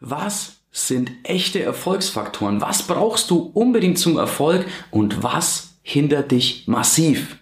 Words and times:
Was 0.00 0.58
sind 0.70 1.10
echte 1.22 1.62
Erfolgsfaktoren? 1.62 2.60
Was 2.60 2.82
brauchst 2.82 3.30
du 3.30 3.50
unbedingt 3.54 3.98
zum 3.98 4.18
Erfolg 4.18 4.66
und 4.90 5.22
was 5.22 5.78
hindert 5.80 6.32
dich 6.32 6.64
massiv? 6.66 7.38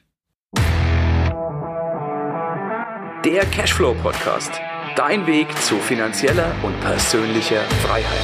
Der 3.24 3.44
Cashflow 3.50 3.96
Podcast. 4.00 4.52
Dein 4.94 5.26
Weg 5.26 5.48
zu 5.62 5.78
finanzieller 5.78 6.54
und 6.62 6.80
persönlicher 6.80 7.62
Freiheit. 7.82 8.22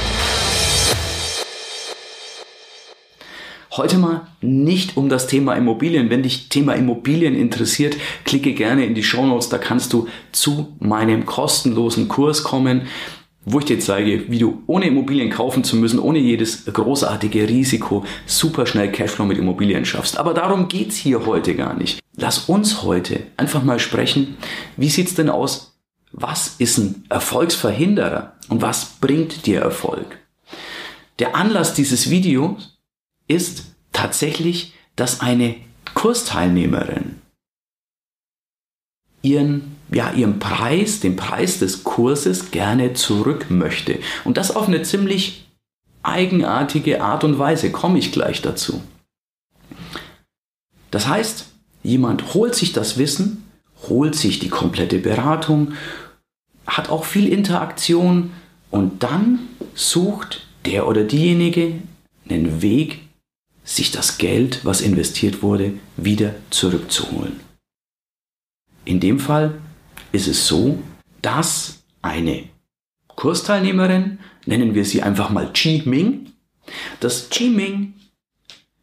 Heute 3.75 3.97
mal 3.97 4.27
nicht 4.39 4.95
um 4.95 5.09
das 5.09 5.27
Thema 5.27 5.55
Immobilien. 5.55 6.09
Wenn 6.09 6.23
dich 6.23 6.47
Thema 6.47 6.75
Immobilien 6.75 7.35
interessiert, 7.35 7.97
klicke 8.23 8.53
gerne 8.53 8.85
in 8.85 8.95
die 8.95 9.03
Show 9.03 9.25
Notes. 9.25 9.49
Da 9.49 9.57
kannst 9.57 9.91
du 9.91 10.07
zu 10.31 10.73
meinem 10.79 11.25
kostenlosen 11.25 12.07
Kurs 12.07 12.43
kommen 12.43 12.87
wo 13.43 13.59
ich 13.59 13.65
dir 13.65 13.79
zeige, 13.79 14.29
wie 14.29 14.37
du 14.37 14.63
ohne 14.67 14.85
Immobilien 14.85 15.29
kaufen 15.29 15.63
zu 15.63 15.75
müssen, 15.75 15.99
ohne 15.99 16.19
jedes 16.19 16.65
großartige 16.65 17.47
Risiko, 17.49 18.05
super 18.25 18.65
schnell 18.65 18.91
Cashflow 18.91 19.25
mit 19.25 19.37
Immobilien 19.37 19.85
schaffst. 19.85 20.17
Aber 20.17 20.33
darum 20.33 20.67
geht's 20.67 20.95
hier 20.95 21.25
heute 21.25 21.55
gar 21.55 21.73
nicht. 21.73 21.99
Lass 22.15 22.49
uns 22.49 22.83
heute 22.83 23.23
einfach 23.37 23.63
mal 23.63 23.79
sprechen, 23.79 24.37
wie 24.77 24.89
sieht's 24.89 25.15
denn 25.15 25.29
aus? 25.29 25.79
Was 26.11 26.55
ist 26.59 26.77
ein 26.77 27.05
Erfolgsverhinderer 27.09 28.33
und 28.49 28.61
was 28.61 28.97
bringt 28.99 29.45
dir 29.45 29.61
Erfolg? 29.61 30.19
Der 31.19 31.35
Anlass 31.35 31.73
dieses 31.73 32.09
Videos 32.09 32.77
ist 33.27 33.63
tatsächlich, 33.93 34.73
dass 34.95 35.21
eine 35.21 35.55
Kursteilnehmerin 35.93 37.21
ihren 39.21 39.75
ja, 39.91 40.11
ihren 40.13 40.39
Preis, 40.39 41.01
den 41.01 41.15
Preis 41.15 41.59
des 41.59 41.83
Kurses 41.83 42.51
gerne 42.51 42.93
zurück 42.93 43.47
möchte. 43.49 43.99
Und 44.23 44.37
das 44.37 44.55
auf 44.55 44.67
eine 44.67 44.83
ziemlich 44.83 45.47
eigenartige 46.01 47.01
Art 47.01 47.23
und 47.23 47.37
Weise, 47.37 47.71
komme 47.71 47.99
ich 47.99 48.11
gleich 48.11 48.41
dazu. 48.41 48.81
Das 50.89 51.07
heißt, 51.07 51.45
jemand 51.83 52.33
holt 52.33 52.55
sich 52.55 52.73
das 52.73 52.97
Wissen, 52.97 53.43
holt 53.89 54.15
sich 54.15 54.39
die 54.39 54.49
komplette 54.49 54.99
Beratung, 54.99 55.73
hat 56.65 56.89
auch 56.89 57.05
viel 57.05 57.27
Interaktion 57.31 58.31
und 58.69 59.03
dann 59.03 59.39
sucht 59.73 60.47
der 60.65 60.87
oder 60.87 61.03
diejenige 61.03 61.75
einen 62.29 62.61
Weg, 62.61 63.01
sich 63.63 63.91
das 63.91 64.17
Geld, 64.17 64.63
was 64.63 64.81
investiert 64.81 65.43
wurde, 65.43 65.73
wieder 65.97 66.35
zurückzuholen. 66.49 67.39
In 68.85 68.99
dem 68.99 69.19
Fall 69.19 69.59
ist 70.11 70.27
es 70.27 70.47
so, 70.47 70.79
dass 71.21 71.83
eine 72.01 72.43
Kursteilnehmerin, 73.15 74.19
nennen 74.45 74.73
wir 74.73 74.85
sie 74.85 75.03
einfach 75.03 75.29
mal 75.29 75.51
Chi 75.53 75.83
Ming, 75.85 76.31
dass 76.99 77.29
Chi 77.29 77.49
Ming 77.49 77.93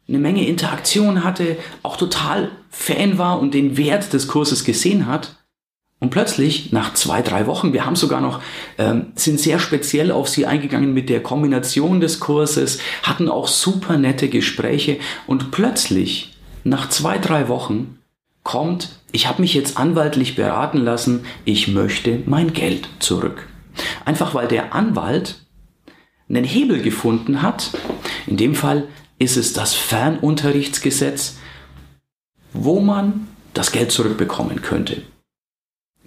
eine 0.07 0.19
Menge 0.19 0.47
Interaktion 0.47 1.23
hatte, 1.23 1.57
auch 1.83 1.97
total 1.97 2.51
Fan 2.69 3.17
war 3.17 3.39
und 3.39 3.53
den 3.53 3.77
Wert 3.77 4.13
des 4.13 4.27
Kurses 4.27 4.63
gesehen 4.63 5.05
hat. 5.05 5.35
Und 5.99 6.11
plötzlich, 6.11 6.71
nach 6.71 6.93
zwei, 6.93 7.21
drei 7.21 7.45
Wochen, 7.45 7.73
wir 7.73 7.85
haben 7.85 7.97
sogar 7.97 8.21
noch, 8.21 8.41
ähm, 8.77 9.11
sind 9.15 9.39
sehr 9.39 9.59
speziell 9.59 10.11
auf 10.11 10.29
sie 10.29 10.45
eingegangen 10.45 10.93
mit 10.93 11.09
der 11.09 11.21
Kombination 11.21 11.99
des 11.99 12.21
Kurses, 12.21 12.79
hatten 13.03 13.27
auch 13.27 13.49
super 13.49 13.97
nette 13.97 14.29
Gespräche 14.29 14.99
und 15.27 15.51
plötzlich, 15.51 16.37
nach 16.63 16.89
zwei, 16.89 17.17
drei 17.17 17.49
Wochen, 17.49 17.99
kommt, 18.43 18.98
ich 19.11 19.27
habe 19.27 19.41
mich 19.41 19.53
jetzt 19.53 19.77
anwaltlich 19.77 20.35
beraten 20.35 20.79
lassen, 20.79 21.25
ich 21.45 21.67
möchte 21.67 22.21
mein 22.25 22.53
Geld 22.53 22.87
zurück. 22.99 23.47
Einfach 24.05 24.33
weil 24.33 24.47
der 24.47 24.73
Anwalt 24.73 25.45
einen 26.29 26.43
Hebel 26.43 26.81
gefunden 26.81 27.41
hat. 27.41 27.71
In 28.27 28.37
dem 28.37 28.55
Fall 28.55 28.87
ist 29.17 29.37
es 29.37 29.53
das 29.53 29.73
Fernunterrichtsgesetz, 29.73 31.37
wo 32.53 32.79
man 32.79 33.27
das 33.53 33.71
Geld 33.71 33.91
zurückbekommen 33.91 34.61
könnte. 34.61 35.01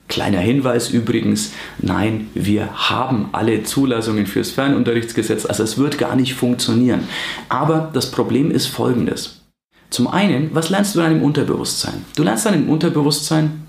Kleiner 0.09 0.41
Hinweis 0.41 0.91
übrigens, 0.91 1.53
nein, 1.79 2.29
wir 2.35 2.91
haben 2.91 3.31
alle 3.33 3.63
Zulassungen 3.63 4.27
fürs 4.27 4.51
Fernunterrichtsgesetz, 4.51 5.47
also 5.47 5.63
es 5.63 5.79
wird 5.79 5.97
gar 5.97 6.17
nicht 6.17 6.35
funktionieren. 6.35 7.09
Aber 7.49 7.91
das 7.93 8.11
Problem 8.11 8.51
ist 8.51 8.67
folgendes. 8.67 9.42
Zum 9.93 10.09
einen, 10.09 10.55
was 10.55 10.71
lernst 10.71 10.95
du 10.95 11.01
in 11.01 11.05
deinem 11.05 11.23
Unterbewusstsein? 11.23 12.07
Du 12.17 12.23
lernst 12.23 12.47
dann 12.47 12.55
im 12.55 12.71
Unterbewusstsein, 12.71 13.67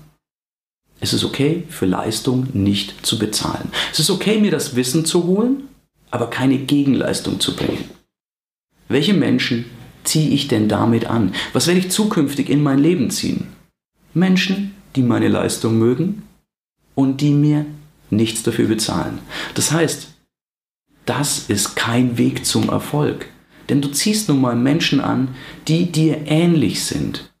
es 0.98 1.12
ist 1.12 1.22
okay, 1.22 1.64
für 1.68 1.84
Leistung 1.84 2.46
nicht 2.54 3.04
zu 3.04 3.18
bezahlen. 3.18 3.70
Es 3.92 4.00
ist 4.00 4.08
okay, 4.08 4.40
mir 4.40 4.50
das 4.50 4.74
Wissen 4.74 5.04
zu 5.04 5.24
holen, 5.24 5.68
aber 6.10 6.30
keine 6.30 6.56
Gegenleistung 6.56 7.40
zu 7.40 7.54
bringen. 7.54 7.90
Welche 8.88 9.12
Menschen 9.12 9.66
ziehe 10.04 10.30
ich 10.30 10.48
denn 10.48 10.66
damit 10.66 11.04
an? 11.04 11.34
Was 11.52 11.66
werde 11.66 11.80
ich 11.80 11.90
zukünftig 11.90 12.48
in 12.48 12.62
mein 12.62 12.78
Leben 12.78 13.10
ziehen? 13.10 13.48
Menschen, 14.14 14.74
die 14.96 15.02
meine 15.02 15.28
Leistung 15.28 15.78
mögen 15.78 16.22
und 16.94 17.20
die 17.20 17.32
mir 17.32 17.66
nichts 18.08 18.44
dafür 18.44 18.68
bezahlen. 18.68 19.18
Das 19.52 19.72
heißt, 19.72 20.08
das 21.04 21.50
ist 21.50 21.76
kein 21.76 22.16
Weg 22.16 22.46
zum 22.46 22.70
Erfolg. 22.70 23.26
Denn 23.68 23.80
du 23.80 23.88
ziehst 23.88 24.28
nun 24.28 24.40
mal 24.40 24.56
Menschen 24.56 25.00
an, 25.00 25.28
die 25.68 25.90
dir 25.90 26.26
ähnlich 26.26 26.84
sind. 26.84 27.32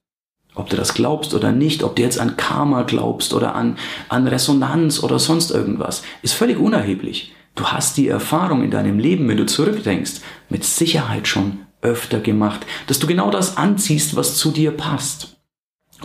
Ob 0.54 0.70
du 0.70 0.76
das 0.76 0.94
glaubst 0.94 1.34
oder 1.34 1.50
nicht, 1.52 1.82
ob 1.82 1.96
du 1.96 2.02
jetzt 2.02 2.20
an 2.20 2.36
Karma 2.36 2.82
glaubst 2.82 3.34
oder 3.34 3.54
an, 3.54 3.76
an 4.08 4.26
Resonanz 4.26 5.02
oder 5.02 5.18
sonst 5.18 5.50
irgendwas, 5.50 6.02
ist 6.22 6.34
völlig 6.34 6.58
unerheblich. 6.58 7.32
Du 7.56 7.66
hast 7.66 7.96
die 7.96 8.08
Erfahrung 8.08 8.62
in 8.62 8.70
deinem 8.70 8.98
Leben, 8.98 9.28
wenn 9.28 9.36
du 9.36 9.46
zurückdenkst, 9.46 10.20
mit 10.48 10.64
Sicherheit 10.64 11.28
schon 11.28 11.60
öfter 11.82 12.20
gemacht, 12.20 12.66
dass 12.86 12.98
du 12.98 13.06
genau 13.06 13.30
das 13.30 13.56
anziehst, 13.56 14.16
was 14.16 14.36
zu 14.36 14.50
dir 14.50 14.70
passt. 14.70 15.36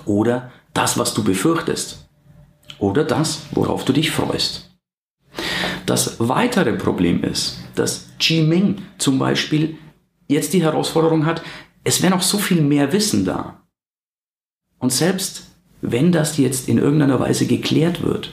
Oder 0.05 0.51
das, 0.73 0.97
was 0.97 1.13
du 1.13 1.23
befürchtest. 1.23 2.09
Oder 2.79 3.03
das, 3.03 3.43
worauf 3.51 3.85
du 3.85 3.93
dich 3.93 4.11
freust. 4.11 4.69
Das 5.85 6.17
weitere 6.19 6.73
Problem 6.73 7.23
ist, 7.23 7.59
dass 7.75 8.09
Ji 8.19 8.43
Ming 8.43 8.83
zum 8.97 9.17
Beispiel 9.17 9.77
jetzt 10.29 10.53
die 10.53 10.63
Herausforderung 10.63 11.25
hat, 11.25 11.41
es 11.83 12.01
wäre 12.01 12.13
noch 12.13 12.21
so 12.21 12.37
viel 12.37 12.61
mehr 12.61 12.93
Wissen 12.93 13.25
da. 13.25 13.61
Und 14.77 14.93
selbst 14.93 15.47
wenn 15.81 16.11
das 16.11 16.37
jetzt 16.37 16.69
in 16.69 16.77
irgendeiner 16.77 17.19
Weise 17.19 17.45
geklärt 17.45 18.01
wird, 18.01 18.31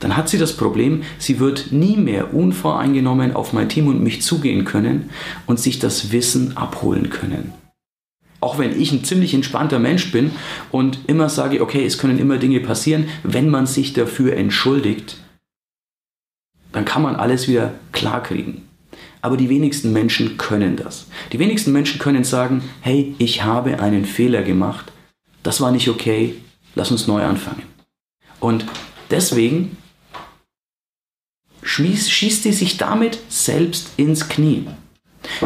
dann 0.00 0.16
hat 0.16 0.28
sie 0.28 0.38
das 0.38 0.56
Problem, 0.56 1.02
sie 1.18 1.40
wird 1.40 1.72
nie 1.72 1.96
mehr 1.96 2.32
unvoreingenommen 2.32 3.34
auf 3.34 3.52
mein 3.52 3.68
Team 3.68 3.88
und 3.88 4.02
mich 4.02 4.22
zugehen 4.22 4.64
können 4.64 5.10
und 5.46 5.58
sich 5.58 5.80
das 5.80 6.12
Wissen 6.12 6.56
abholen 6.56 7.10
können. 7.10 7.52
Auch 8.40 8.58
wenn 8.58 8.80
ich 8.80 8.92
ein 8.92 9.02
ziemlich 9.02 9.34
entspannter 9.34 9.80
Mensch 9.80 10.12
bin 10.12 10.30
und 10.70 11.00
immer 11.08 11.28
sage, 11.28 11.60
okay, 11.60 11.84
es 11.84 11.98
können 11.98 12.20
immer 12.20 12.38
Dinge 12.38 12.60
passieren, 12.60 13.08
wenn 13.24 13.48
man 13.48 13.66
sich 13.66 13.92
dafür 13.92 14.36
entschuldigt, 14.36 15.16
dann 16.70 16.84
kann 16.84 17.02
man 17.02 17.16
alles 17.16 17.48
wieder 17.48 17.74
klarkriegen. 17.90 18.67
Aber 19.20 19.36
die 19.36 19.48
wenigsten 19.48 19.92
Menschen 19.92 20.38
können 20.38 20.76
das. 20.76 21.06
Die 21.32 21.38
wenigsten 21.38 21.72
Menschen 21.72 21.98
können 21.98 22.24
sagen, 22.24 22.62
hey, 22.80 23.14
ich 23.18 23.42
habe 23.42 23.80
einen 23.80 24.04
Fehler 24.04 24.42
gemacht, 24.42 24.92
das 25.42 25.60
war 25.60 25.72
nicht 25.72 25.88
okay, 25.88 26.34
lass 26.74 26.90
uns 26.90 27.06
neu 27.06 27.22
anfangen. 27.24 27.62
Und 28.40 28.64
deswegen 29.10 29.76
schießt 31.62 32.42
sie 32.42 32.52
sich 32.52 32.76
damit 32.76 33.18
selbst 33.28 33.90
ins 33.96 34.28
Knie. 34.28 34.66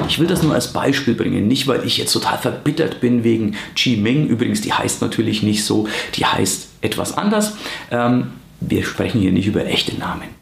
Ich 0.08 0.18
will 0.18 0.26
das 0.26 0.42
nur 0.42 0.54
als 0.54 0.72
Beispiel 0.72 1.14
bringen, 1.14 1.48
nicht 1.48 1.66
weil 1.66 1.84
ich 1.86 1.98
jetzt 1.98 2.12
total 2.12 2.38
verbittert 2.38 3.00
bin 3.00 3.24
wegen 3.24 3.56
Chi 3.74 3.96
Ming. 3.96 4.26
Übrigens, 4.26 4.60
die 4.60 4.72
heißt 4.72 5.00
natürlich 5.00 5.42
nicht 5.42 5.64
so, 5.64 5.88
die 6.14 6.26
heißt 6.26 6.68
etwas 6.82 7.16
anders. 7.16 7.56
Ähm, 7.90 8.32
wir 8.60 8.84
sprechen 8.84 9.20
hier 9.20 9.32
nicht 9.32 9.46
über 9.46 9.64
echte 9.66 9.96
Namen. 9.96 10.41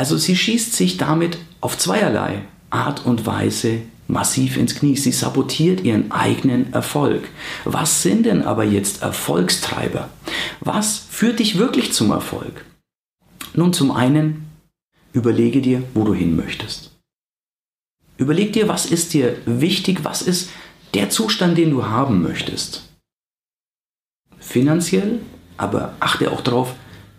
Also 0.00 0.16
sie 0.16 0.34
schießt 0.34 0.72
sich 0.72 0.96
damit 0.96 1.36
auf 1.60 1.76
zweierlei 1.76 2.40
Art 2.70 3.04
und 3.04 3.26
Weise 3.26 3.82
massiv 4.08 4.56
ins 4.56 4.74
Knie. 4.74 4.96
Sie 4.96 5.12
sabotiert 5.12 5.82
ihren 5.82 6.10
eigenen 6.10 6.72
Erfolg. 6.72 7.28
Was 7.66 8.02
sind 8.02 8.24
denn 8.24 8.42
aber 8.42 8.64
jetzt 8.64 9.02
Erfolgstreiber? 9.02 10.08
Was 10.60 11.04
führt 11.10 11.38
dich 11.38 11.58
wirklich 11.58 11.92
zum 11.92 12.12
Erfolg? 12.12 12.64
Nun 13.52 13.74
zum 13.74 13.90
einen, 13.90 14.48
überlege 15.12 15.60
dir, 15.60 15.82
wo 15.92 16.04
du 16.04 16.14
hin 16.14 16.34
möchtest. 16.34 16.92
Überleg 18.16 18.54
dir, 18.54 18.68
was 18.68 18.86
ist 18.86 19.12
dir 19.12 19.36
wichtig, 19.44 20.02
was 20.02 20.22
ist 20.22 20.48
der 20.94 21.10
Zustand, 21.10 21.58
den 21.58 21.72
du 21.72 21.84
haben 21.84 22.22
möchtest. 22.22 22.88
Finanziell, 24.38 25.20
aber 25.58 25.94
achte 26.00 26.32
auch 26.32 26.40
darauf, 26.40 26.74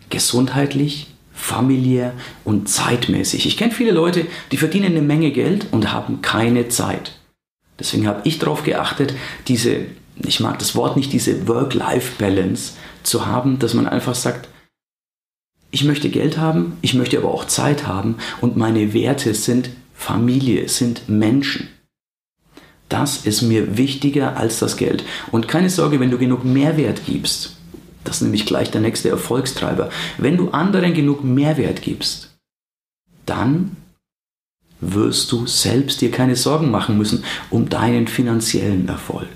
gesundheitlich, 0.10 1.11
familiär 1.42 2.14
und 2.46 2.70
zeitmäßig. 2.70 3.48
Ich 3.48 3.58
kenne 3.58 3.72
viele 3.72 3.92
Leute, 3.92 4.28
die 4.52 4.58
verdienen 4.58 4.86
eine 4.86 5.02
Menge 5.02 5.32
Geld 5.32 5.68
und 5.72 5.92
haben 5.92 6.22
keine 6.22 6.70
Zeit. 6.70 7.14
Deswegen 7.80 8.08
habe 8.08 8.22
ich 8.26 8.38
darauf 8.38 8.64
geachtet, 8.64 9.16
diese, 9.48 9.86
ich 10.24 10.40
mag 10.40 10.60
das 10.60 10.76
Wort 10.76 10.96
nicht, 10.98 11.12
diese 11.12 11.48
Work-Life-Balance 11.48 12.74
zu 13.02 13.26
haben, 13.26 13.58
dass 13.58 13.74
man 13.74 13.88
einfach 13.88 14.14
sagt, 14.14 14.50
ich 15.72 15.84
möchte 15.84 16.10
Geld 16.10 16.38
haben, 16.38 16.78
ich 16.82 16.94
möchte 16.94 17.18
aber 17.18 17.34
auch 17.34 17.46
Zeit 17.46 17.88
haben 17.88 18.18
und 18.40 18.56
meine 18.56 18.94
Werte 18.94 19.34
sind 19.34 19.72
Familie, 19.96 20.70
sind 20.70 21.10
Menschen. 21.10 21.70
Das 22.88 23.26
ist 23.26 23.42
mir 23.42 23.78
wichtiger 23.78 24.38
als 24.38 24.60
das 24.60 24.78
Geld. 24.78 25.04
Und 25.32 25.48
keine 25.48 25.70
Sorge, 25.70 26.00
wenn 26.00 26.12
du 26.12 26.18
genug 26.18 26.44
Mehrwert 26.44 27.06
gibst, 27.06 27.56
das 28.04 28.18
ist 28.18 28.22
nämlich 28.22 28.46
gleich 28.46 28.72
der 28.72 28.82
nächste 28.82 29.10
Erfolgstreiber, 29.10 29.90
wenn 30.18 30.38
du 30.38 30.50
anderen 30.50 30.94
genug 30.94 31.24
Mehrwert 31.24 31.82
gibst, 31.82 32.36
dann 33.26 33.76
wirst 34.80 35.32
du 35.32 35.46
selbst 35.46 36.02
dir 36.02 36.12
keine 36.12 36.36
Sorgen 36.36 36.72
machen 36.72 36.98
müssen 36.98 37.24
um 37.50 37.70
deinen 37.70 38.08
finanziellen 38.08 38.88
Erfolg. 38.88 39.30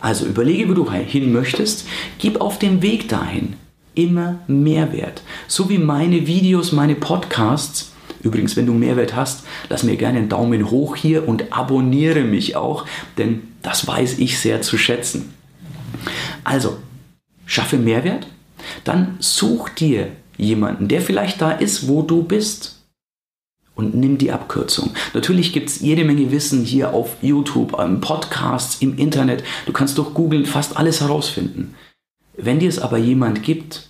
Also 0.00 0.26
überlege, 0.26 0.68
wo 0.68 0.74
du 0.74 0.90
hin 0.90 1.32
möchtest, 1.32 1.86
gib 2.18 2.40
auf 2.40 2.58
dem 2.58 2.82
Weg 2.82 3.08
dahin 3.08 3.54
immer 3.94 4.40
Mehrwert. 4.46 5.22
So 5.48 5.68
wie 5.68 5.78
meine 5.78 6.26
Videos, 6.26 6.72
meine 6.72 6.94
Podcasts 6.94 7.92
Übrigens, 8.22 8.56
wenn 8.56 8.66
du 8.66 8.72
Mehrwert 8.72 9.16
hast, 9.16 9.44
lass 9.68 9.82
mir 9.82 9.96
gerne 9.96 10.18
einen 10.18 10.28
Daumen 10.28 10.70
hoch 10.70 10.96
hier 10.96 11.28
und 11.28 11.52
abonniere 11.52 12.22
mich 12.22 12.54
auch, 12.56 12.86
denn 13.18 13.42
das 13.62 13.86
weiß 13.86 14.18
ich 14.18 14.38
sehr 14.38 14.62
zu 14.62 14.78
schätzen. 14.78 15.34
Also, 16.44 16.78
schaffe 17.52 17.76
Mehrwert, 17.76 18.26
dann 18.84 19.16
such 19.18 19.68
dir 19.70 20.12
jemanden, 20.38 20.88
der 20.88 21.02
vielleicht 21.02 21.42
da 21.42 21.52
ist, 21.52 21.86
wo 21.86 22.02
du 22.02 22.22
bist. 22.22 22.78
Und 23.74 23.94
nimm 23.94 24.18
die 24.18 24.32
Abkürzung. 24.32 24.90
Natürlich 25.14 25.52
gibt 25.52 25.68
es 25.70 25.80
jede 25.80 26.04
Menge 26.04 26.30
Wissen 26.30 26.64
hier 26.64 26.92
auf 26.92 27.16
YouTube, 27.22 27.72
Podcasts, 28.00 28.82
im 28.82 28.98
Internet. 28.98 29.44
Du 29.66 29.72
kannst 29.72 29.96
durch 29.96 30.12
Google 30.12 30.44
fast 30.44 30.76
alles 30.76 31.00
herausfinden. 31.00 31.74
Wenn 32.36 32.58
dir 32.58 32.68
es 32.68 32.78
aber 32.78 32.98
jemand 32.98 33.42
gibt, 33.42 33.88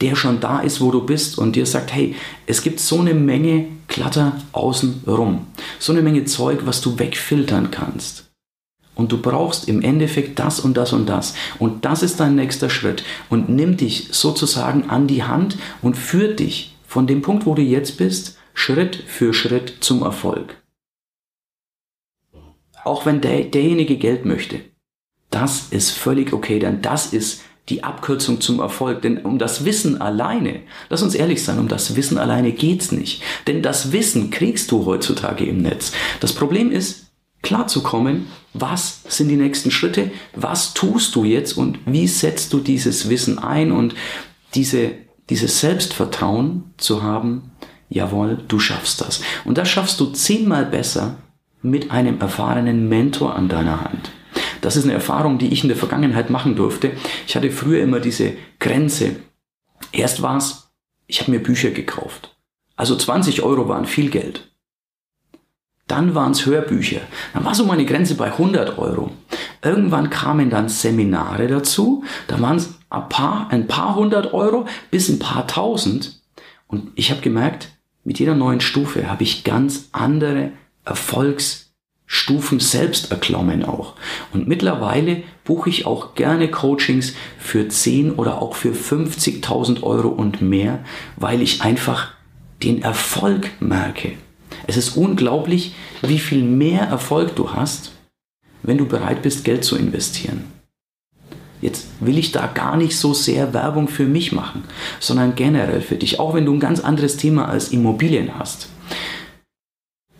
der 0.00 0.14
schon 0.14 0.40
da 0.40 0.60
ist, 0.60 0.80
wo 0.80 0.90
du 0.90 1.04
bist 1.04 1.38
und 1.38 1.56
dir 1.56 1.66
sagt, 1.66 1.94
hey, 1.94 2.14
es 2.46 2.62
gibt 2.62 2.80
so 2.80 3.00
eine 3.00 3.14
Menge 3.14 3.68
Klatter 3.88 4.38
außen 4.52 5.04
rum, 5.06 5.46
so 5.78 5.92
eine 5.92 6.02
Menge 6.02 6.24
Zeug, 6.24 6.60
was 6.64 6.80
du 6.80 6.98
wegfiltern 6.98 7.70
kannst. 7.70 8.25
Und 8.96 9.12
du 9.12 9.20
brauchst 9.20 9.68
im 9.68 9.82
Endeffekt 9.82 10.38
das 10.38 10.58
und 10.58 10.76
das 10.76 10.92
und 10.92 11.06
das. 11.06 11.34
Und 11.58 11.84
das 11.84 12.02
ist 12.02 12.18
dein 12.18 12.34
nächster 12.34 12.70
Schritt. 12.70 13.04
Und 13.28 13.48
nimm 13.48 13.76
dich 13.76 14.08
sozusagen 14.10 14.90
an 14.90 15.06
die 15.06 15.22
Hand 15.22 15.58
und 15.82 15.96
führ 15.96 16.34
dich 16.34 16.74
von 16.86 17.06
dem 17.06 17.22
Punkt, 17.22 17.46
wo 17.46 17.54
du 17.54 17.62
jetzt 17.62 17.98
bist, 17.98 18.38
Schritt 18.54 18.96
für 19.06 19.34
Schritt 19.34 19.76
zum 19.80 20.02
Erfolg. 20.02 20.56
Auch 22.84 23.04
wenn 23.04 23.20
der, 23.20 23.44
derjenige 23.44 23.96
Geld 23.96 24.24
möchte. 24.24 24.60
Das 25.30 25.68
ist 25.70 25.90
völlig 25.90 26.32
okay, 26.32 26.58
denn 26.58 26.80
das 26.80 27.12
ist 27.12 27.42
die 27.68 27.84
Abkürzung 27.84 28.40
zum 28.40 28.60
Erfolg. 28.60 29.02
Denn 29.02 29.18
um 29.18 29.38
das 29.38 29.64
Wissen 29.64 30.00
alleine, 30.00 30.60
lass 30.88 31.02
uns 31.02 31.14
ehrlich 31.14 31.42
sein, 31.42 31.58
um 31.58 31.68
das 31.68 31.96
Wissen 31.96 32.16
alleine 32.16 32.52
geht's 32.52 32.92
nicht. 32.92 33.22
Denn 33.46 33.62
das 33.62 33.92
Wissen 33.92 34.30
kriegst 34.30 34.70
du 34.70 34.86
heutzutage 34.86 35.44
im 35.44 35.62
Netz. 35.62 35.92
Das 36.20 36.32
Problem 36.32 36.70
ist, 36.70 37.06
klarzukommen, 37.42 38.26
was 38.54 39.02
sind 39.08 39.28
die 39.28 39.36
nächsten 39.36 39.70
Schritte, 39.70 40.10
was 40.34 40.74
tust 40.74 41.14
du 41.14 41.24
jetzt 41.24 41.56
und 41.56 41.78
wie 41.86 42.08
setzt 42.08 42.52
du 42.52 42.60
dieses 42.60 43.08
Wissen 43.08 43.38
ein 43.38 43.72
und 43.72 43.94
diese, 44.54 44.92
dieses 45.30 45.60
Selbstvertrauen 45.60 46.74
zu 46.76 47.02
haben, 47.02 47.52
jawohl, 47.88 48.38
du 48.48 48.58
schaffst 48.58 49.00
das. 49.00 49.22
Und 49.44 49.58
das 49.58 49.68
schaffst 49.68 50.00
du 50.00 50.06
zehnmal 50.06 50.66
besser 50.66 51.18
mit 51.62 51.90
einem 51.90 52.20
erfahrenen 52.20 52.88
Mentor 52.88 53.36
an 53.36 53.48
deiner 53.48 53.82
Hand. 53.82 54.10
Das 54.60 54.76
ist 54.76 54.84
eine 54.84 54.94
Erfahrung, 54.94 55.38
die 55.38 55.48
ich 55.48 55.62
in 55.62 55.68
der 55.68 55.76
Vergangenheit 55.76 56.30
machen 56.30 56.56
durfte. 56.56 56.92
Ich 57.26 57.36
hatte 57.36 57.50
früher 57.50 57.82
immer 57.82 58.00
diese 58.00 58.32
Grenze. 58.58 59.16
Erst 59.92 60.22
war 60.22 60.36
es, 60.36 60.70
ich 61.06 61.20
habe 61.20 61.30
mir 61.30 61.40
Bücher 61.42 61.70
gekauft. 61.70 62.36
Also 62.76 62.96
20 62.96 63.42
Euro 63.42 63.68
waren 63.68 63.86
viel 63.86 64.10
Geld. 64.10 64.50
Dann 65.86 66.14
waren 66.14 66.32
es 66.32 66.46
Hörbücher. 66.46 67.00
Dann 67.32 67.44
war 67.44 67.54
so 67.54 67.64
meine 67.64 67.84
Grenze 67.84 68.16
bei 68.16 68.26
100 68.26 68.78
Euro. 68.78 69.12
Irgendwann 69.62 70.10
kamen 70.10 70.50
dann 70.50 70.68
Seminare 70.68 71.46
dazu. 71.46 72.04
Da 72.26 72.40
waren 72.40 72.56
es 72.56 72.74
ein 72.90 73.08
paar, 73.08 73.48
ein 73.50 73.66
paar 73.66 73.94
hundert 73.94 74.34
Euro 74.34 74.66
bis 74.90 75.08
ein 75.08 75.18
paar 75.18 75.46
tausend. 75.46 76.20
Und 76.66 76.90
ich 76.96 77.10
habe 77.10 77.20
gemerkt, 77.20 77.68
mit 78.04 78.18
jeder 78.18 78.34
neuen 78.34 78.60
Stufe 78.60 79.08
habe 79.08 79.22
ich 79.22 79.44
ganz 79.44 79.88
andere 79.92 80.52
Erfolgs 80.84 81.66
Stufen 82.08 82.60
selbst 82.60 83.10
erklommen 83.10 83.64
auch. 83.64 83.94
Und 84.32 84.46
mittlerweile 84.46 85.24
buche 85.44 85.68
ich 85.68 85.86
auch 85.86 86.14
gerne 86.14 86.48
Coachings 86.48 87.14
für 87.36 87.66
10 87.66 88.12
oder 88.12 88.40
auch 88.40 88.54
für 88.54 88.72
50.000 88.72 89.82
Euro 89.82 90.08
und 90.08 90.40
mehr, 90.40 90.84
weil 91.16 91.42
ich 91.42 91.62
einfach 91.62 92.12
den 92.62 92.82
Erfolg 92.82 93.50
merke. 93.60 94.12
Es 94.66 94.76
ist 94.76 94.96
unglaublich, 94.96 95.74
wie 96.02 96.18
viel 96.18 96.42
mehr 96.42 96.82
Erfolg 96.82 97.36
du 97.36 97.52
hast, 97.52 97.92
wenn 98.62 98.78
du 98.78 98.86
bereit 98.86 99.22
bist, 99.22 99.44
Geld 99.44 99.64
zu 99.64 99.76
investieren. 99.76 100.44
Jetzt 101.60 101.86
will 102.00 102.18
ich 102.18 102.32
da 102.32 102.46
gar 102.46 102.76
nicht 102.76 102.98
so 102.98 103.14
sehr 103.14 103.54
Werbung 103.54 103.88
für 103.88 104.04
mich 104.04 104.32
machen, 104.32 104.64
sondern 105.00 105.34
generell 105.34 105.80
für 105.80 105.96
dich, 105.96 106.20
auch 106.20 106.34
wenn 106.34 106.44
du 106.44 106.52
ein 106.52 106.60
ganz 106.60 106.80
anderes 106.80 107.16
Thema 107.16 107.48
als 107.48 107.68
Immobilien 107.68 108.38
hast. 108.38 108.68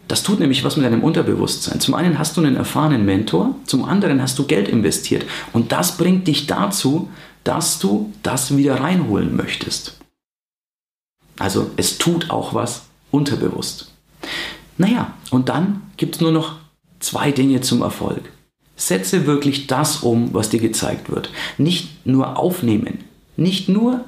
Das 0.08 0.22
tut 0.22 0.38
nämlich 0.38 0.64
was 0.64 0.76
mit 0.76 0.86
deinem 0.86 1.02
Unterbewusstsein. 1.02 1.80
Zum 1.80 1.94
einen 1.94 2.18
hast 2.18 2.36
du 2.36 2.40
einen 2.40 2.56
erfahrenen 2.56 3.04
Mentor, 3.04 3.56
zum 3.66 3.84
anderen 3.84 4.22
hast 4.22 4.38
du 4.38 4.44
Geld 4.44 4.68
investiert. 4.68 5.26
Und 5.52 5.72
das 5.72 5.96
bringt 5.98 6.28
dich 6.28 6.46
dazu, 6.46 7.10
dass 7.42 7.80
du 7.80 8.12
das 8.22 8.56
wieder 8.56 8.80
reinholen 8.80 9.36
möchtest. 9.36 9.98
Also 11.38 11.70
es 11.76 11.98
tut 11.98 12.30
auch 12.30 12.54
was 12.54 12.84
unterbewusst. 13.10 13.95
Naja, 14.78 15.14
und 15.30 15.48
dann 15.48 15.82
gibt 15.96 16.16
es 16.16 16.20
nur 16.20 16.32
noch 16.32 16.56
zwei 17.00 17.32
Dinge 17.32 17.60
zum 17.60 17.82
Erfolg. 17.82 18.22
Setze 18.76 19.26
wirklich 19.26 19.66
das 19.66 20.02
um, 20.02 20.34
was 20.34 20.50
dir 20.50 20.60
gezeigt 20.60 21.10
wird. 21.10 21.30
Nicht 21.56 22.06
nur 22.06 22.38
aufnehmen, 22.38 23.04
nicht 23.36 23.68
nur 23.68 24.04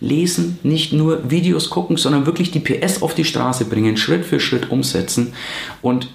lesen, 0.00 0.58
nicht 0.62 0.92
nur 0.92 1.30
Videos 1.30 1.70
gucken, 1.70 1.96
sondern 1.96 2.26
wirklich 2.26 2.50
die 2.50 2.60
PS 2.60 3.02
auf 3.02 3.14
die 3.14 3.24
Straße 3.24 3.64
bringen, 3.64 3.96
Schritt 3.96 4.24
für 4.24 4.40
Schritt 4.40 4.70
umsetzen. 4.70 5.32
Und 5.80 6.08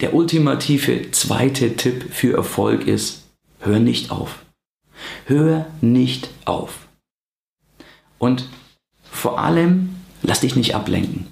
der 0.00 0.14
ultimative 0.14 1.10
zweite 1.12 1.76
Tipp 1.76 2.06
für 2.10 2.36
Erfolg 2.36 2.86
ist, 2.86 3.24
hör 3.60 3.78
nicht 3.78 4.10
auf. 4.10 4.44
Hör 5.26 5.66
nicht 5.80 6.28
auf. 6.44 6.86
Und 8.18 8.48
vor 9.10 9.38
allem, 9.38 9.96
lass 10.22 10.40
dich 10.40 10.56
nicht 10.56 10.74
ablenken. 10.74 11.26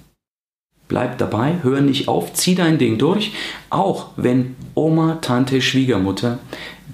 Bleib 0.87 1.17
dabei, 1.17 1.55
hör 1.63 1.81
nicht 1.81 2.07
auf, 2.07 2.33
zieh 2.33 2.55
dein 2.55 2.77
Ding 2.77 2.97
durch, 2.97 3.33
auch 3.69 4.09
wenn 4.17 4.55
Oma, 4.75 5.17
Tante, 5.21 5.61
Schwiegermutter 5.61 6.37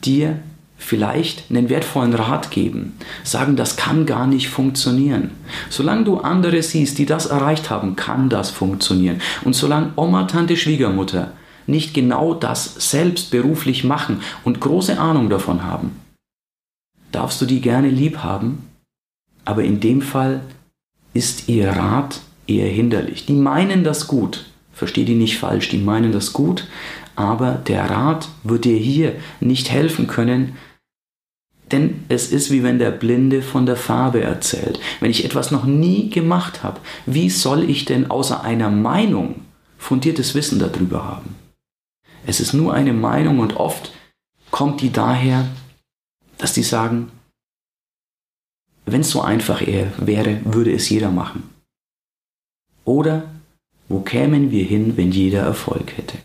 dir 0.03 0.39
vielleicht 0.77 1.43
einen 1.49 1.69
wertvollen 1.69 2.13
Rat 2.13 2.51
geben, 2.51 2.97
sagen, 3.23 3.55
das 3.55 3.75
kann 3.75 4.05
gar 4.05 4.27
nicht 4.27 4.49
funktionieren. 4.49 5.31
Solange 5.69 6.05
du 6.05 6.17
andere 6.17 6.63
siehst, 6.63 6.97
die 6.97 7.05
das 7.05 7.27
erreicht 7.27 7.69
haben, 7.69 7.95
kann 7.95 8.29
das 8.29 8.49
funktionieren. 8.49 9.21
Und 9.43 9.53
solange 9.53 9.91
Oma, 9.95 10.23
Tante, 10.23 10.57
Schwiegermutter 10.57 11.33
nicht 11.67 11.93
genau 11.93 12.33
das 12.33 12.89
selbst 12.89 13.29
beruflich 13.29 13.83
machen 13.83 14.21
und 14.43 14.59
große 14.59 14.99
Ahnung 14.99 15.29
davon 15.29 15.63
haben, 15.63 15.91
darfst 17.11 17.41
du 17.41 17.45
die 17.45 17.61
gerne 17.61 17.89
lieb 17.89 18.19
haben, 18.19 18.67
aber 19.45 19.63
in 19.63 19.79
dem 19.79 20.01
Fall 20.01 20.41
ist 21.13 21.49
ihr 21.49 21.69
Rat 21.69 22.21
eher 22.57 22.69
hinderlich. 22.69 23.25
Die 23.25 23.33
meinen 23.33 23.83
das 23.83 24.07
gut, 24.07 24.45
versteh 24.73 25.05
die 25.05 25.15
nicht 25.15 25.37
falsch, 25.37 25.69
die 25.69 25.77
meinen 25.77 26.11
das 26.11 26.33
gut, 26.33 26.67
aber 27.15 27.53
der 27.53 27.89
Rat 27.89 28.29
wird 28.43 28.65
dir 28.65 28.77
hier 28.77 29.13
nicht 29.39 29.69
helfen 29.69 30.07
können, 30.07 30.57
denn 31.71 32.03
es 32.09 32.31
ist 32.31 32.51
wie 32.51 32.63
wenn 32.63 32.79
der 32.79 32.91
Blinde 32.91 33.41
von 33.41 33.65
der 33.65 33.77
Farbe 33.77 34.21
erzählt. 34.21 34.79
Wenn 34.99 35.11
ich 35.11 35.23
etwas 35.23 35.51
noch 35.51 35.63
nie 35.63 36.09
gemacht 36.09 36.63
habe, 36.63 36.81
wie 37.05 37.29
soll 37.29 37.69
ich 37.69 37.85
denn 37.85 38.11
außer 38.11 38.43
einer 38.43 38.69
Meinung 38.69 39.35
fundiertes 39.77 40.35
Wissen 40.35 40.59
darüber 40.59 41.05
haben? 41.05 41.35
Es 42.25 42.39
ist 42.39 42.53
nur 42.53 42.73
eine 42.73 42.93
Meinung 42.93 43.39
und 43.39 43.55
oft 43.55 43.93
kommt 44.51 44.81
die 44.81 44.91
daher, 44.91 45.47
dass 46.37 46.53
die 46.53 46.63
sagen, 46.63 47.09
wenn 48.85 49.01
es 49.01 49.11
so 49.11 49.21
einfach 49.21 49.61
wäre, 49.61 50.41
würde 50.43 50.73
es 50.73 50.89
jeder 50.89 51.11
machen. 51.11 51.43
Oder 52.85 53.23
wo 53.89 53.99
kämen 53.99 54.51
wir 54.51 54.63
hin, 54.63 54.97
wenn 54.97 55.11
jeder 55.11 55.41
Erfolg 55.41 55.97
hätte? 55.97 56.17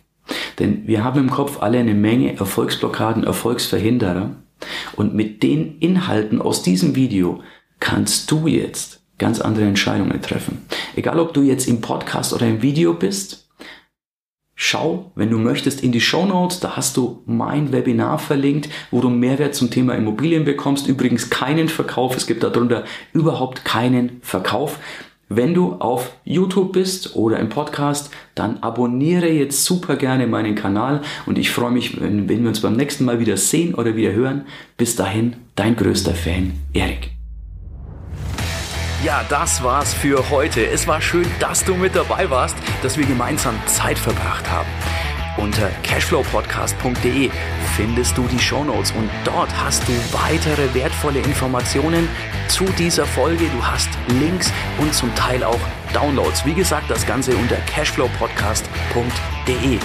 Denn 0.58 0.86
wir 0.86 1.04
haben 1.04 1.20
im 1.20 1.30
Kopf 1.30 1.60
alle 1.60 1.78
eine 1.78 1.94
Menge 1.94 2.36
Erfolgsblockaden, 2.36 3.24
Erfolgsverhinderer 3.24 4.36
und 4.96 5.14
mit 5.14 5.42
den 5.42 5.78
Inhalten 5.78 6.40
aus 6.40 6.62
diesem 6.62 6.94
Video 6.94 7.42
kannst 7.80 8.30
du 8.30 8.46
jetzt 8.46 9.02
ganz 9.18 9.40
andere 9.40 9.66
Entscheidungen 9.66 10.20
treffen. 10.22 10.64
Egal 10.94 11.20
ob 11.20 11.34
du 11.34 11.42
jetzt 11.42 11.68
im 11.68 11.80
Podcast 11.80 12.32
oder 12.32 12.46
im 12.46 12.62
Video 12.62 12.94
bist, 12.94 13.46
Schau, 14.58 15.12
wenn 15.14 15.28
du 15.28 15.36
möchtest, 15.36 15.82
in 15.82 15.92
die 15.92 16.00
Show 16.00 16.24
Notes. 16.24 16.60
Da 16.60 16.78
hast 16.78 16.96
du 16.96 17.22
mein 17.26 17.72
Webinar 17.72 18.18
verlinkt, 18.18 18.70
wo 18.90 19.02
du 19.02 19.10
Mehrwert 19.10 19.54
zum 19.54 19.70
Thema 19.70 19.94
Immobilien 19.94 20.46
bekommst. 20.46 20.88
Übrigens 20.88 21.28
keinen 21.28 21.68
Verkauf. 21.68 22.16
Es 22.16 22.26
gibt 22.26 22.42
darunter 22.42 22.84
überhaupt 23.12 23.66
keinen 23.66 24.18
Verkauf. 24.22 24.78
Wenn 25.28 25.54
du 25.54 25.72
auf 25.80 26.12
YouTube 26.24 26.72
bist 26.72 27.16
oder 27.16 27.40
im 27.40 27.48
Podcast, 27.48 28.10
dann 28.36 28.58
abonniere 28.62 29.28
jetzt 29.28 29.64
super 29.64 29.96
gerne 29.96 30.28
meinen 30.28 30.54
Kanal 30.54 31.00
und 31.26 31.36
ich 31.36 31.50
freue 31.50 31.72
mich, 31.72 32.00
wenn, 32.00 32.28
wir 32.28 32.48
uns 32.48 32.60
beim 32.60 32.76
nächsten 32.76 33.04
Mal 33.04 33.18
wieder 33.18 33.36
sehen 33.36 33.74
oder 33.74 33.96
wieder 33.96 34.12
hören. 34.12 34.46
Bis 34.76 34.94
dahin, 34.94 35.34
dein 35.56 35.74
größter 35.74 36.14
Fan, 36.14 36.52
Erik. 36.72 37.10
Ja, 39.04 39.24
das 39.28 39.64
war's 39.64 39.92
für 39.92 40.30
heute. 40.30 40.64
Es 40.64 40.86
war 40.86 41.00
schön, 41.00 41.26
dass 41.40 41.64
du 41.64 41.74
mit 41.74 41.96
dabei 41.96 42.30
warst, 42.30 42.56
dass 42.84 42.96
wir 42.96 43.04
gemeinsam 43.04 43.56
Zeit 43.66 43.98
verbracht 43.98 44.48
haben. 44.48 44.68
Unter 45.38 45.70
cashflowpodcast.de 45.82 47.30
findest 47.76 48.16
du 48.16 48.26
die 48.28 48.38
Shownotes 48.38 48.92
und 48.92 49.10
dort 49.24 49.50
hast 49.60 49.86
du 49.88 49.92
weitere 50.12 50.72
wertvolle 50.72 51.18
Informationen 51.18 52.08
zu 52.48 52.64
dieser 52.78 53.06
Folge. 53.06 53.46
Du 53.48 53.64
hast 53.64 53.88
Links 54.20 54.52
und 54.78 54.92
zum 54.94 55.14
Teil 55.14 55.44
auch 55.44 55.60
Downloads. 55.92 56.44
Wie 56.44 56.54
gesagt, 56.54 56.90
das 56.90 57.06
Ganze 57.06 57.36
unter 57.36 57.54
cashflowpodcast.de. 57.56 59.78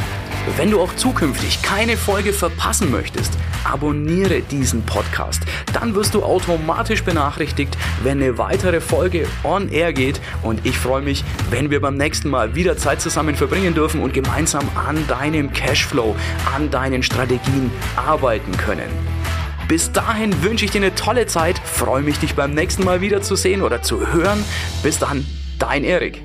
Wenn 0.57 0.71
du 0.71 0.81
auch 0.81 0.95
zukünftig 0.95 1.61
keine 1.61 1.97
Folge 1.97 2.33
verpassen 2.33 2.89
möchtest, 2.89 3.37
abonniere 3.63 4.41
diesen 4.41 4.81
Podcast. 4.83 5.43
Dann 5.71 5.93
wirst 5.93 6.15
du 6.15 6.23
automatisch 6.23 7.03
benachrichtigt, 7.03 7.77
wenn 8.01 8.19
eine 8.21 8.39
weitere 8.39 8.81
Folge 8.81 9.27
on 9.43 9.69
air 9.69 9.93
geht. 9.93 10.19
Und 10.41 10.65
ich 10.65 10.79
freue 10.79 11.03
mich, 11.03 11.23
wenn 11.51 11.69
wir 11.69 11.79
beim 11.79 11.95
nächsten 11.95 12.29
Mal 12.29 12.55
wieder 12.55 12.75
Zeit 12.75 13.01
zusammen 13.01 13.35
verbringen 13.35 13.75
dürfen 13.75 14.01
und 14.01 14.13
gemeinsam 14.13 14.67
an 14.75 15.05
deinem 15.07 15.53
Cashflow, 15.53 16.15
an 16.55 16.71
deinen 16.71 17.03
Strategien 17.03 17.69
arbeiten 17.95 18.57
können. 18.57 19.20
Bis 19.71 19.89
dahin 19.93 20.43
wünsche 20.43 20.65
ich 20.65 20.71
dir 20.71 20.81
eine 20.81 20.95
tolle 20.95 21.27
Zeit, 21.27 21.57
freue 21.57 22.01
mich, 22.01 22.19
dich 22.19 22.35
beim 22.35 22.53
nächsten 22.53 22.83
Mal 22.83 22.99
wieder 22.99 23.21
zu 23.21 23.37
sehen 23.37 23.61
oder 23.61 23.81
zu 23.81 24.11
hören. 24.11 24.43
Bis 24.83 24.99
dann, 24.99 25.25
dein 25.59 25.85
Erik. 25.85 26.21